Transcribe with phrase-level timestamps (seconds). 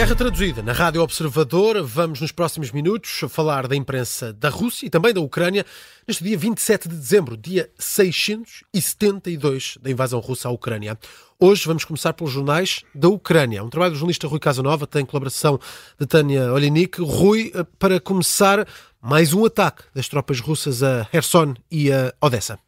[0.00, 1.82] Guerra traduzida na Rádio Observador.
[1.82, 5.66] Vamos nos próximos minutos falar da imprensa da Rússia e também da Ucrânia
[6.08, 10.98] neste dia 27 de dezembro, dia 672 da invasão russa à Ucrânia.
[11.38, 13.62] Hoje vamos começar pelos jornais da Ucrânia.
[13.62, 15.60] Um trabalho do jornalista Rui Casanova tem colaboração
[16.00, 16.98] de Tânia Olinik.
[17.02, 18.66] Rui, eh, para começar,
[19.02, 22.58] mais um ataque das tropas russas a Kherson e a Odessa.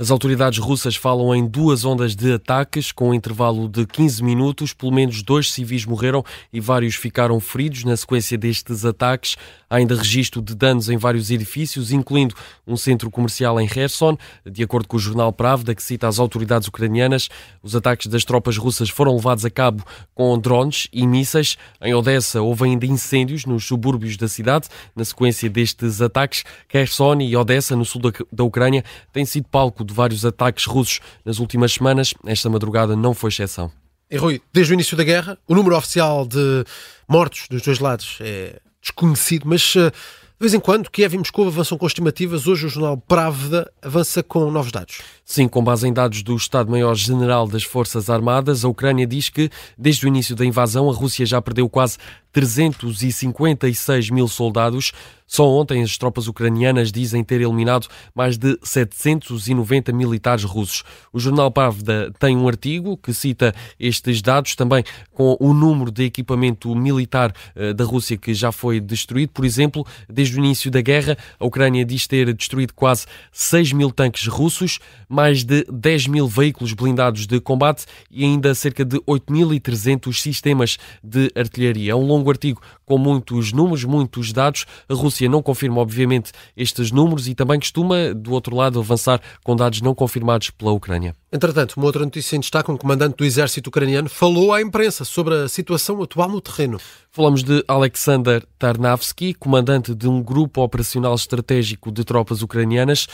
[0.00, 4.72] As autoridades russas falam em duas ondas de ataques, com um intervalo de 15 minutos.
[4.72, 9.36] Pelo menos dois civis morreram e vários ficaram feridos na sequência destes ataques.
[9.68, 12.32] Há ainda registro de danos em vários edifícios, incluindo
[12.64, 14.16] um centro comercial em Kherson.
[14.46, 17.28] De acordo com o jornal Pravda, que cita as autoridades ucranianas,
[17.60, 19.84] os ataques das tropas russas foram levados a cabo
[20.14, 21.58] com drones e mísseis.
[21.82, 24.68] Em Odessa houve ainda incêndios nos subúrbios da cidade.
[24.94, 28.00] Na sequência destes ataques, Kherson e Odessa, no sul
[28.32, 32.14] da Ucrânia, têm sido palco de vários ataques russos nas últimas semanas.
[32.24, 33.72] Esta madrugada não foi exceção.
[34.10, 36.64] E Rui, desde o início da guerra, o número oficial de
[37.08, 41.48] mortos dos dois lados é desconhecido, mas eh, de vez em quando, Kiev e Moscou
[41.48, 42.46] avançam com estimativas.
[42.46, 45.00] Hoje o jornal Pravda avança com novos dados.
[45.24, 50.06] Sim, com base em dados do Estado-Maior-General das Forças Armadas, a Ucrânia diz que, desde
[50.06, 51.98] o início da invasão, a Rússia já perdeu quase
[52.32, 54.92] 356 mil soldados.
[55.28, 60.82] Só ontem as tropas ucranianas dizem ter eliminado mais de 790 militares russos.
[61.12, 64.82] O jornal Pravda tem um artigo que cita estes dados, também
[65.12, 69.28] com o número de equipamento militar eh, da Rússia que já foi destruído.
[69.28, 73.90] Por exemplo, desde o início da guerra, a Ucrânia diz ter destruído quase 6 mil
[73.90, 80.10] tanques russos, mais de 10 mil veículos blindados de combate e ainda cerca de 8.300
[80.14, 81.92] sistemas de artilharia.
[81.92, 84.64] É um longo artigo com muitos números, muitos dados.
[84.88, 89.54] A Rússia não confirma, obviamente, estes números e também costuma, do outro lado, avançar com
[89.54, 91.14] dados não confirmados pela Ucrânia.
[91.30, 95.34] Entretanto, uma outra notícia em destaque: um comandante do exército ucraniano falou à imprensa sobre
[95.34, 96.80] a situação atual no terreno.
[97.10, 103.06] Falamos de Alexander Tarnavsky, comandante de um grupo operacional estratégico de tropas ucranianas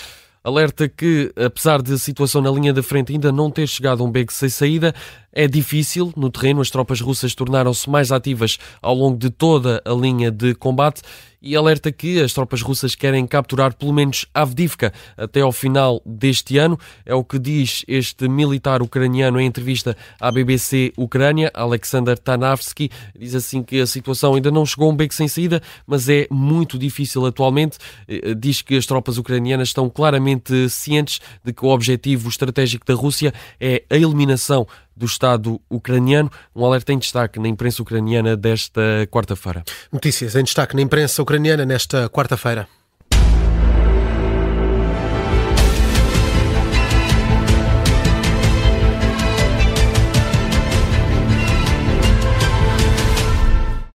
[0.45, 4.07] alerta que, apesar de a situação na linha da frente ainda não ter chegado a
[4.07, 4.95] um beco sem saída,
[5.35, 6.61] é difícil no terreno.
[6.61, 11.03] As tropas russas tornaram-se mais ativas ao longo de toda a linha de combate
[11.45, 16.57] e alerta que as tropas russas querem capturar pelo menos Avdivka até ao final deste
[16.57, 16.79] ano.
[17.05, 22.91] É o que diz este militar ucraniano em entrevista à BBC Ucrânia, Alexander Tanavsky.
[23.19, 26.27] Diz assim que a situação ainda não chegou a um beco sem saída, mas é
[26.31, 27.77] muito difícil atualmente.
[28.09, 32.95] Eh, diz que as tropas ucranianas estão claramente cientes de que o objetivo estratégico da
[32.95, 36.31] Rússia é a eliminação do Estado ucraniano.
[36.55, 39.65] Um alerta em destaque na imprensa ucraniana desta quarta-feira.
[39.93, 42.69] Notícias em destaque na imprensa ucraniana nesta quarta-feira.